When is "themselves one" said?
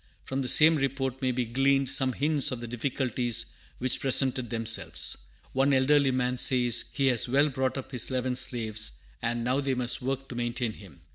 4.49-5.73